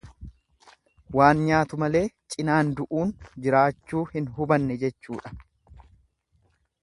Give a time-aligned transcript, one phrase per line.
[1.17, 2.01] Waan nyaatu malee
[2.35, 3.13] cinaan du'uun
[3.45, 5.35] jiraachuu hin hubanne jechuudha.